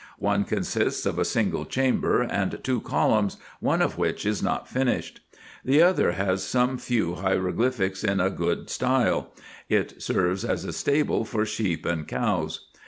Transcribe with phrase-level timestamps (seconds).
[0.17, 5.19] One consists of a single chamber, and two columns, one of which is not finished.
[5.63, 9.31] The other has some few hieroglyphics in a good style:
[9.69, 12.67] it serves as a stable for sheep and cows.